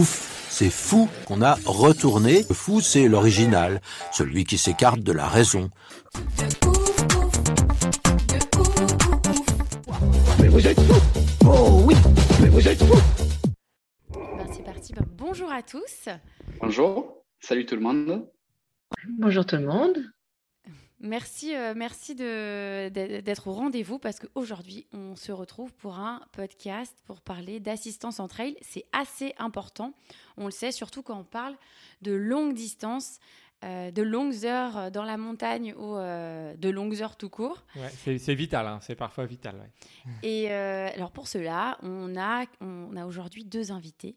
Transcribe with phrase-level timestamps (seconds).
[0.00, 2.46] Ouf, c'est fou qu'on a retourné.
[2.48, 3.82] Le fou, c'est l'original,
[4.12, 5.68] celui qui s'écarte de la raison.
[10.38, 10.50] Ben,
[14.50, 14.94] c'est parti.
[14.94, 16.08] Ben, bonjour à tous.
[16.62, 18.26] Bonjour, salut tout le monde.
[19.18, 19.98] Bonjour tout le monde.
[21.00, 27.20] Merci, euh, merci d'être au rendez-vous parce qu'aujourd'hui, on se retrouve pour un podcast pour
[27.20, 28.56] parler d'assistance en trail.
[28.60, 29.94] C'est assez important.
[30.36, 31.56] On le sait, surtout quand on parle
[32.02, 33.18] de longues distances,
[33.62, 37.62] euh, de longues heures dans la montagne ou euh, de longues heures tout court.
[37.76, 39.56] Ouais, c'est, vital, hein, c'est parfois vital.
[39.56, 40.12] ouais.
[40.22, 44.16] Et euh, alors pour cela, on a, on a aujourd'hui deux invités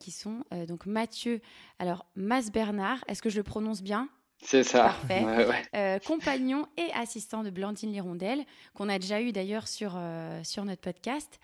[0.00, 1.42] qui sont donc Mathieu,
[1.78, 4.08] alors Mas Bernard, est-ce que je le prononce bien?
[4.44, 4.84] C'est ça.
[4.84, 5.24] Parfait.
[5.24, 5.62] Ouais, ouais.
[5.74, 10.64] Euh, compagnon et assistant de Blandine Lirondelle, qu'on a déjà eu d'ailleurs sur, euh, sur
[10.66, 11.40] notre podcast,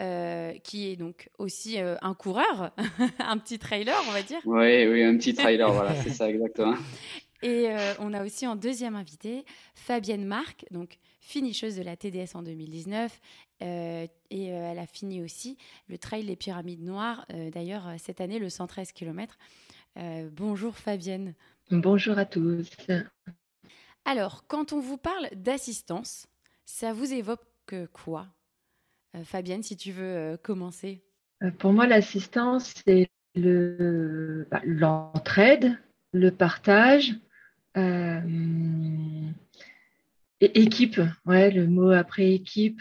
[0.00, 2.72] euh, qui est donc aussi un coureur,
[3.20, 4.40] un petit trailer, on va dire.
[4.44, 6.74] Oui, oui, un petit trailer, voilà, c'est ça exactement.
[7.42, 7.70] Et
[8.00, 13.18] on a aussi en deuxième invité Fabienne Marc, donc finisheuse de la TDS en 2019.
[13.62, 15.56] euh, et elle a fini aussi
[15.88, 19.38] le Trail Les Pyramides Noires, d'ailleurs cette année le 113 km.
[20.32, 21.34] bonjour Fabienne.
[21.72, 22.68] Bonjour à tous.
[24.04, 26.26] Alors, quand on vous parle d'assistance,
[26.64, 27.44] ça vous évoque
[27.92, 28.26] quoi?
[29.14, 31.04] Euh, Fabienne, si tu veux euh, commencer.
[31.44, 35.78] Euh, Pour moi, l'assistance, c'est le, bah, l'entraide,
[36.12, 37.14] le partage,
[37.76, 38.20] euh,
[40.40, 41.00] et équipe.
[41.24, 42.80] Ouais, le mot après équipe.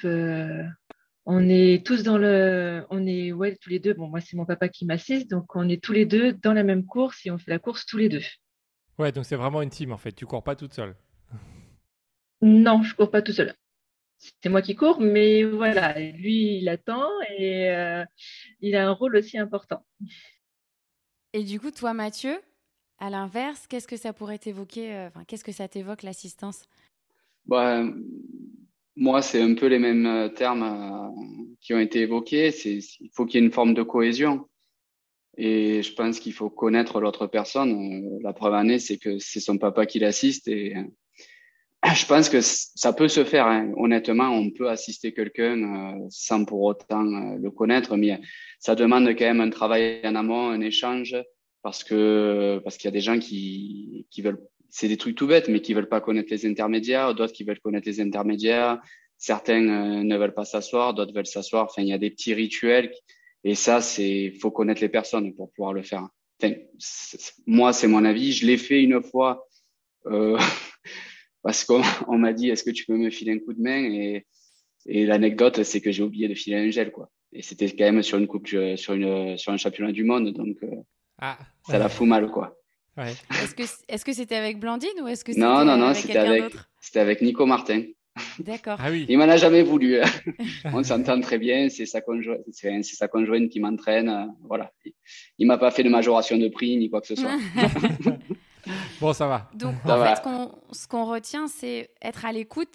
[1.28, 3.94] on est tous dans le, on est ouais tous les deux.
[3.94, 6.64] Bon, moi c'est mon papa qui m'assiste, donc on est tous les deux dans la
[6.64, 8.24] même course et on fait la course tous les deux.
[9.00, 10.96] Ouais, donc c'est vraiment une team en fait, tu cours pas toute seule.
[12.42, 13.56] Non, je cours pas tout seul.
[14.18, 17.08] C'est moi qui cours, mais voilà, lui, il attend
[17.38, 18.04] et euh,
[18.60, 19.86] il a un rôle aussi important.
[21.32, 22.42] Et du coup, toi, Mathieu,
[22.98, 26.68] à l'inverse, qu'est-ce que ça pourrait t'évoquer euh, Enfin, qu'est-ce que ça t'évoque l'assistance?
[27.46, 27.84] Bah,
[28.98, 32.54] moi, c'est un peu les mêmes euh, termes euh, qui ont été évoqués.
[32.66, 34.50] Il faut qu'il y ait une forme de cohésion.
[35.42, 37.72] Et je pense qu'il faut connaître l'autre personne.
[37.72, 40.50] Euh, La preuve en est, c'est que c'est son papa qui l'assiste.
[40.50, 40.84] Et euh,
[41.96, 43.48] je pense que ça peut se faire.
[43.48, 43.72] hein.
[43.78, 48.20] Honnêtement, on peut assister quelqu'un euh, sans pour autant le connaître, mais
[48.60, 51.16] ça demande quand même un travail en amont, un échange,
[51.64, 55.26] parce que parce qu'il y a des gens qui qui veulent c'est des trucs tout
[55.26, 58.80] bêtes, mais qui veulent pas connaître les intermédiaires, d'autres qui veulent connaître les intermédiaires,
[59.18, 59.62] certains
[60.04, 61.66] ne veulent pas s'asseoir, d'autres veulent s'asseoir.
[61.66, 62.92] Enfin, il y a des petits rituels,
[63.44, 66.08] et ça, c'est faut connaître les personnes pour pouvoir le faire.
[66.42, 66.54] Enfin,
[67.46, 68.32] moi, c'est mon avis.
[68.32, 69.46] Je l'ai fait une fois
[70.08, 70.38] euh,
[71.44, 73.84] parce qu'on on m'a dit est-ce que tu peux me filer un coup de main?
[73.84, 74.26] Et,
[74.86, 77.10] et l'anecdote, c'est que j'ai oublié de filer un gel, quoi.
[77.34, 80.32] Et c'était quand même sur une coupe, du- sur une sur un championnat du monde,
[80.34, 80.68] donc euh,
[81.20, 82.58] Ah, ça la fout mal, quoi.
[82.98, 83.12] ouais.
[83.44, 85.98] Est-ce que est-ce que c'était avec Blandine ou est-ce que c'était Non, non, non, avec
[85.98, 87.84] c'était avec, c'était avec Nico Martin.
[88.40, 88.78] D'accord.
[88.80, 90.00] Ah oui, Il m'en a jamais voulu.
[90.00, 90.06] hein.
[90.74, 91.70] On s'entend très bien.
[91.70, 94.34] C'est sa conjointe, c'est sa conjointe qui m'entraîne.
[94.44, 94.72] Voilà.
[95.38, 97.32] Il m'a pas fait de majoration de prix ni quoi que ce soit.
[99.02, 99.50] bon ça va.
[99.56, 100.16] Donc, Ça en va.
[100.16, 102.74] fait, qu'on- ce qu'on retient, c'est être à l'écoute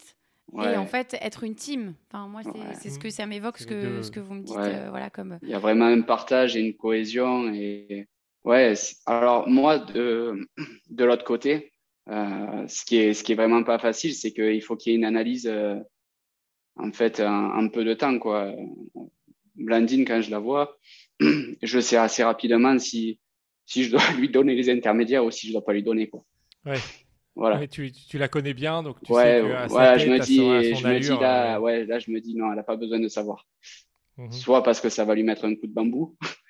[0.51, 0.73] Ouais.
[0.73, 1.95] et en fait être une team.
[2.09, 2.75] Enfin, moi, c'est Ouais.
[2.79, 4.75] c'est ce que ça m'évoque, ce que, de- ce que vous me dites, Ouais.
[4.75, 5.39] euh, voilà, comme.
[5.41, 7.51] Il y a vraiment un partage et une cohésion.
[7.53, 8.07] Et
[8.43, 8.75] ouais.
[8.75, 10.47] c'est- Alors moi, de
[10.89, 11.71] de l'autre côté,
[12.07, 14.97] ce qui est ce qui est vraiment pas facile, c'est qu'il faut qu'il y ait
[14.99, 15.47] une analyse.
[15.47, 15.79] euh,
[16.77, 18.53] en fait, un, un peu de temps, quoi.
[19.55, 20.77] Blandine, quand je la vois,
[21.63, 23.19] je sais assez rapidement si
[23.65, 26.23] si je dois lui donner les intermédiaires ou si je dois pas lui donner, quoi.
[26.65, 26.83] Ouais.
[27.35, 27.57] Voilà.
[27.59, 30.37] Ouais, tu, tu la connais bien, donc tu ouais, sais que tête, je me dis,
[30.37, 32.75] son- je me dis là, euh, ouais, là, je me dis non, elle a pas
[32.75, 33.47] besoin de savoir.
[34.17, 34.31] mhm.
[34.31, 36.17] Soit parce que ça va lui mettre un coup de bambou,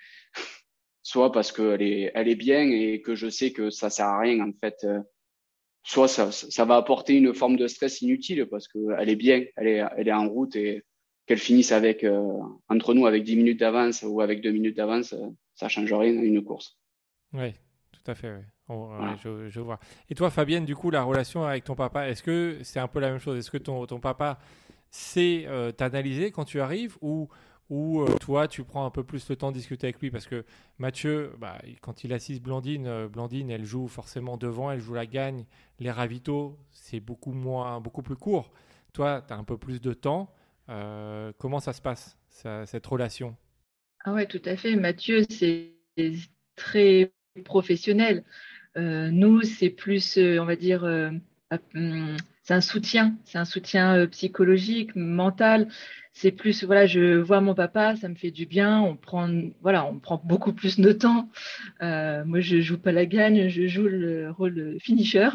[1.04, 4.20] soit parce qu'elle est, elle est bien et que je sais que ça sert à
[4.20, 4.78] rien en fait.
[4.84, 5.00] euh,
[5.88, 9.44] Soit ça, ça va apporter une forme de stress inutile parce que elle est bien,
[9.56, 10.84] elle est, elle est en route et
[11.28, 12.40] qu'elle finisse avec euh,
[12.70, 16.18] entre nous avec 10 minutes d'avance ou avec 2 minutes d'avance, euh, ça change rien
[16.18, 16.80] à une course.
[17.34, 17.54] Oui,
[17.92, 18.30] tout à fait.
[18.32, 19.16] ouais, Voilà.
[19.24, 19.80] je, je vois.
[20.10, 23.00] Et toi, Fabienne, du coup, la relation avec ton papa, est-ce que c'est un peu
[23.00, 23.38] la même chose?
[23.38, 24.40] Est-ce que ton, ton papa
[24.90, 27.28] sait euh, t'analyser quand tu arrives ou,
[27.70, 30.28] ou euh, toi, tu prends un peu plus le temps de discuter avec lui Parce
[30.28, 30.46] que
[30.78, 35.08] Mathieu, bah, quand il assiste Blandine, euh, Blandine, elle joue forcément devant, elle joue la
[35.08, 35.46] gagne.
[35.80, 38.52] Les ravitaux, c'est beaucoup, moins, beaucoup plus court.
[38.94, 40.32] Toi, tu as un peu plus de temps.
[40.70, 43.36] Euh, comment ça se passe, cette relation?
[44.04, 44.76] Ah ouais, tout à fait.
[44.76, 45.74] Mathieu, c'est
[46.56, 47.12] très
[47.44, 48.24] professionnel.
[48.76, 55.68] nous, c'est plus, on va dire, hum, c'est un soutien, c'est un soutien psychologique, mental.
[56.14, 59.30] C'est plus voilà je vois mon papa ça me fait du bien on prend
[59.62, 61.28] voilà on prend beaucoup plus de temps.
[61.82, 65.28] Euh, moi je joue pas la gagne je joue le rôle finisher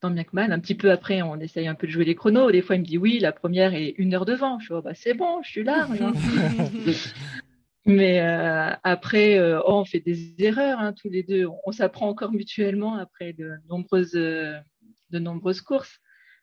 [0.00, 2.16] tant bien que mal un petit peu après on essaye un peu de jouer les
[2.16, 2.50] chronos.
[2.50, 4.58] Des fois il me dit oui la première est une heure devant.
[4.58, 5.88] Je dis oh, bah c'est bon je suis là
[7.86, 11.46] mais euh, après euh, oh, on fait des erreurs hein, tous les deux.
[11.64, 16.00] On, s'apprend encore mutuellement après de nombreuses de nombreuses courses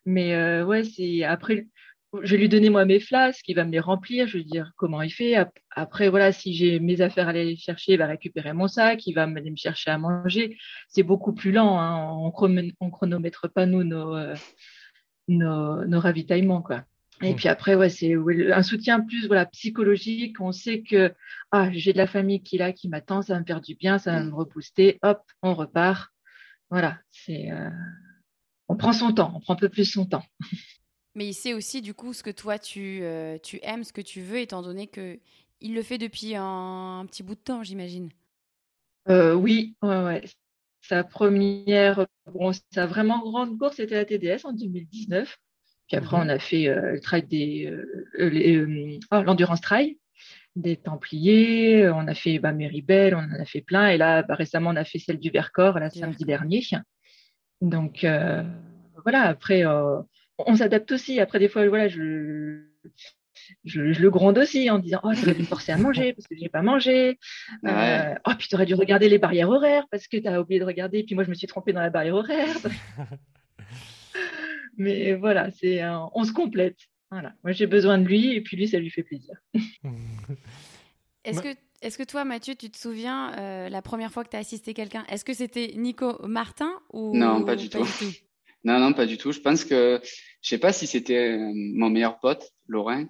[0.08, 1.66] mais ouais c'est après
[2.22, 4.50] je vais lui donner moi mes flasques, il va me les remplir, je vais lui
[4.50, 5.36] dire comment il fait.
[5.70, 9.12] Après, voilà, si j'ai mes affaires à aller chercher, il va récupérer mon sac, il
[9.12, 10.56] va aller me chercher à manger.
[10.88, 12.10] C'est beaucoup plus lent, hein.
[12.10, 14.34] on, ne chronomètre pas nous euh,
[15.28, 16.84] nos, nos, ravitaillements, quoi.
[17.20, 20.40] Et puis après, ouais, c'est un soutien plus voilà, psychologique.
[20.40, 21.12] On sait que
[21.50, 23.74] ah, j'ai de la famille qui est là, qui m'attend, ça va me faire du
[23.74, 24.98] bien, ça va me rebooster.
[25.02, 26.10] Hop, on repart.
[26.70, 27.70] Voilà, c'est euh,
[28.68, 30.24] on prend son temps, on prend un peu plus son temps.
[31.14, 34.00] Mais il sait aussi du coup ce que toi tu, euh, tu aimes, ce que
[34.00, 35.18] tu veux, étant donné que
[35.60, 38.10] il le fait depuis un, petit bout de temps, j'imagine.
[39.08, 40.22] Euh, oui, ouais, ouais.
[40.82, 45.36] Sa première, bon, sa vraiment grande course, c'était la TDS en 2019.
[45.88, 46.22] Puis après, mhm.
[46.22, 47.72] on a fait euh, le trail des,
[49.10, 49.98] oh, l'endurance trail
[50.54, 51.88] des Templiers.
[51.88, 53.88] On a fait bah, Bell, on en a fait plein.
[53.88, 56.62] Et là, bah, récemment, on a fait celle du Vercors, la samedi dernier.
[57.60, 58.06] Donc
[59.04, 59.22] voilà.
[59.22, 59.64] Après
[60.38, 61.20] on s'adapte aussi.
[61.20, 62.62] Après, des fois, voilà, je,
[63.64, 66.36] je, le gronde aussi en disant Oh, tu dû me forcer à manger parce que
[66.36, 67.18] je n'ai pas mangé.
[67.64, 70.60] Euh, oh, puis tu aurais dû regarder les barrières horaires parce que tu as oublié
[70.60, 71.02] de regarder.
[71.02, 72.56] Puis moi, je me suis trompée dans la barrière horaire.
[74.76, 75.82] Mais voilà, c'est
[76.14, 76.78] on se complète.
[77.10, 77.32] Voilà.
[77.42, 79.34] Moi, j'ai besoin de lui et puis lui, ça lui fait plaisir.
[81.24, 81.48] Est-ce que,
[81.82, 84.74] est que toi, Mathieu, tu te souviens euh, la première fois que tu as assisté
[84.74, 85.04] quelqu'un?
[85.08, 87.84] Est-ce que c'était Nico Martin ou Non, pas du tout.
[88.64, 89.30] Non, non, pas du tout.
[89.30, 90.00] Je pense que
[90.42, 93.06] je sais pas si c'était euh, mon meilleur pote, Laurent,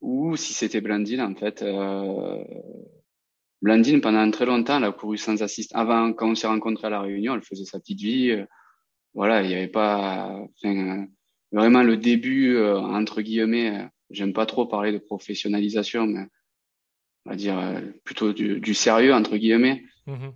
[0.00, 1.62] ou si c'était Blandine, en fait.
[1.62, 2.44] Euh...
[3.62, 5.78] Blandine, pendant très longtemps, elle a couru sans assistant.
[5.78, 8.30] Avant, quand on s'est rencontrés à La Réunion, elle faisait sa petite vie.
[8.30, 8.44] Euh,
[9.14, 10.38] voilà, il n'y avait pas.
[10.62, 11.06] Enfin,
[11.52, 16.26] vraiment, le début, euh, entre guillemets, j'aime pas trop parler de professionnalisation, mais
[17.26, 19.84] on va dire plutôt du, du, sérieux, entre guillemets.
[20.06, 20.28] Mmh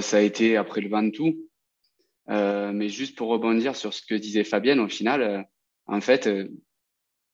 [0.00, 1.36] ça a été après le Ventoux.
[2.30, 5.42] Euh, mais juste pour rebondir sur ce que disait Fabienne, au final, euh,
[5.86, 6.48] en fait, euh,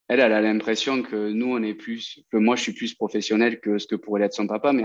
[0.08, 3.60] elle, elle a l'impression que nous, on est plus, que moi, je suis plus professionnel
[3.60, 4.72] que ce que pourrait l'être son papa.
[4.72, 4.84] Mais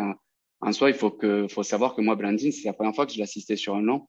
[0.60, 3.14] en, soi, il faut que, faut savoir que moi, Blandine, c'est la première fois que
[3.14, 4.08] je l'assistais sur un long.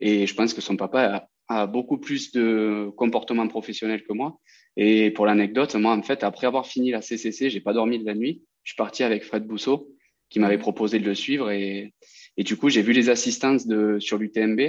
[0.00, 4.38] Et je pense que son papa a, beaucoup plus de comportement professionnel que moi.
[4.76, 8.06] Et pour l'anecdote, moi, en fait, après avoir fini la CCC, j'ai pas dormi de
[8.06, 8.42] la nuit.
[8.64, 9.90] Je suis parti avec Fred Bousseau,
[10.30, 11.50] qui m'avait proposé de le suivre.
[11.50, 11.92] Et,
[12.36, 14.60] et du coup, j'ai vu les assistances de, sur l'UTMB.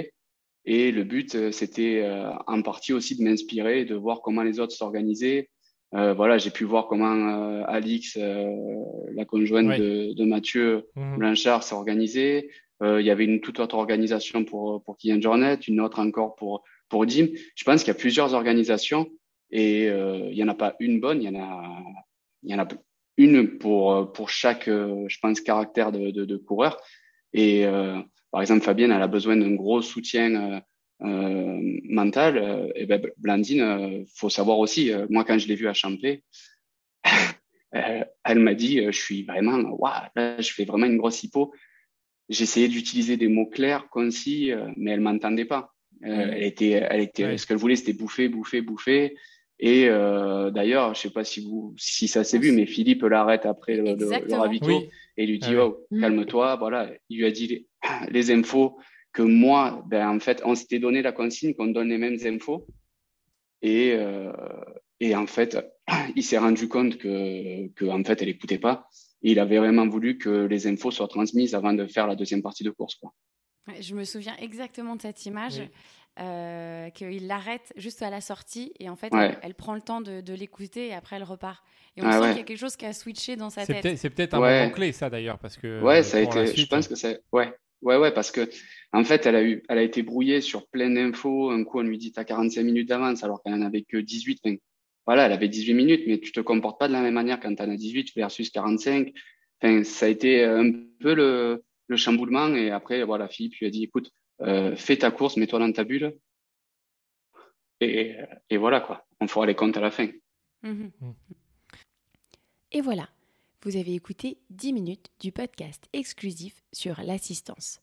[0.66, 4.60] Et le but, euh, c'était euh, en partie aussi de m'inspirer, de voir comment les
[4.60, 5.50] autres s'organisaient.
[5.94, 11.18] Euh, voilà, j'ai pu voir comment Alix, la conjointe de, de, Mathieu mhm.
[11.18, 12.48] Blanchard, s'organisait.
[12.84, 16.64] Il y avait une toute autre organisation pour, pour Kylian Jornet, une autre encore pour,
[16.88, 17.28] pour Dim.
[17.54, 19.08] Je pense qu'il y a plusieurs organisations
[19.50, 21.82] et il n'y en a pas une bonne, il y en a,
[22.42, 22.68] il y en a
[23.16, 26.80] une pour, pour chaque, je pense, caractère de, coureur.
[27.32, 27.66] Et
[28.34, 30.60] par exemple, Fabienne, elle a besoin d'un gros soutien euh,
[31.02, 32.36] euh, mental.
[32.36, 36.24] Euh, et ben, Blandine, faut savoir aussi, moi, quand je l'ai vue à Champé,
[37.70, 41.54] elle m'a dit, je suis vraiment, waouh, je fais vraiment une grosse hypo.
[42.28, 45.74] J'essayais d'utiliser des mots clairs, concis, mais elle m'entendait pas.
[46.00, 46.06] Mmh.
[46.06, 49.14] elle était, elle était, ce qu'elle voulait, c'était bouffer, bouffer, bouffer.
[49.60, 53.46] Et euh, d'ailleurs, je sais pas si vous, si ça s'est vu, mais Philippe l'arrête
[53.46, 54.82] après le, le, ravito
[55.16, 56.00] et lui dit ah oh, mmh.
[56.00, 56.56] calme-toi.
[56.56, 57.66] Voilà, il lui a dit
[58.10, 58.76] les infos
[59.12, 62.66] que moi, ben, en fait, on s'était donné la consigne qu'on donne les mêmes infos.
[63.62, 64.32] Et, euh,
[65.00, 65.56] et en fait,
[66.16, 68.88] il s'est rendu compte que, que, en fait, elle écoutait pas.
[69.30, 72.64] Il avait vraiment voulu que les infos soient transmises avant de faire la deuxième partie
[72.64, 72.94] de course.
[72.96, 73.12] Quoi.
[73.80, 75.62] je me souviens exactement de cette image.
[76.20, 79.12] Euh, qu'il l'arrête juste à la sortie et en fait
[79.42, 81.60] elle, prend le temps de, l'écouter et après elle repart
[81.96, 83.98] et on ah sent qu'il y a quelque chose qui a switché dans sa tête
[83.98, 86.86] c'est peut-être un moment clé ça d'ailleurs parce que ouais ça a été je pense
[86.86, 87.52] que c'est ouais
[87.84, 88.48] Ouais, ouais, parce que
[88.92, 91.50] en fait, elle a eu, elle a été brouillée sur plein d'infos.
[91.50, 94.40] Un coup, on lui dit t'as 45 minutes d'avance alors qu'elle en avait que 18.
[95.06, 97.54] Voilà, elle avait 18 minutes, mais tu te comportes pas de la même manière quand
[97.54, 99.12] tu en as 18 versus 45.
[99.60, 102.54] Enfin, ça a été un peu le, le chamboulement.
[102.54, 105.84] Et après, voilà, Philippe lui a dit, écoute, euh, fais ta course, mets-toi dans ta
[105.84, 106.16] bulle.
[107.80, 108.16] Et,
[108.50, 109.06] et, voilà, quoi.
[109.20, 110.08] On fera les comptes à la fin.
[110.62, 110.90] Mhm.
[112.72, 113.08] Et voilà,
[113.62, 117.80] vous avez écouté 10 minutes du podcast exclusif sur l'assistance.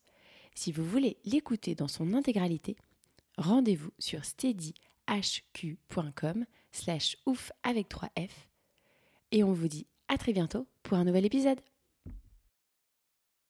[0.56, 2.76] Si vous voulez l'écouter dans son intégralité,
[3.38, 4.26] rendez-vous sur
[5.20, 8.30] steadyhq.com slash ouf avec 3F.
[9.32, 11.60] Et on vous dit à très bientôt pour un nouvel épisode.